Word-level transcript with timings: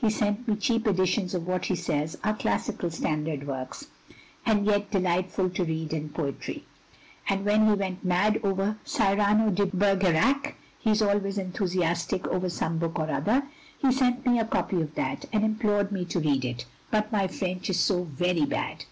He 0.00 0.10
sent 0.10 0.46
me 0.46 0.54
cheap 0.54 0.86
editions 0.86 1.34
of 1.34 1.48
what 1.48 1.64
he 1.64 1.74
says 1.74 2.16
are 2.22 2.36
classical 2.36 2.88
standard 2.88 3.44
works, 3.48 3.88
and 4.46 4.64
yet 4.64 4.92
delightful 4.92 5.50
to 5.50 5.64
read, 5.64 5.92
and 5.92 6.14
poetry. 6.14 6.64
And 7.28 7.44
when 7.44 7.66
he 7.66 7.72
went 7.72 8.04
mad 8.04 8.40
over 8.44 8.78
Cyrano 8.84 9.50
de 9.50 9.66
Bergerac 9.66 10.54
(he 10.78 10.90
is 10.92 11.02
always 11.02 11.36
enthusiastic 11.36 12.28
over 12.28 12.48
some 12.48 12.78
book 12.78 12.96
or 12.96 13.10
other) 13.10 13.42
he 13.76 13.90
sent 13.90 14.24
me 14.24 14.38
a 14.38 14.44
copy 14.44 14.80
of 14.80 14.94
that, 14.94 15.24
and 15.32 15.44
implored 15.44 15.90
me 15.90 16.04
to 16.04 16.20
read 16.20 16.44
it. 16.44 16.64
But 16.92 17.10
my 17.10 17.26
French 17.26 17.68
is 17.68 17.80
so 17.80 18.04
very 18.04 18.44
bad. 18.44 18.84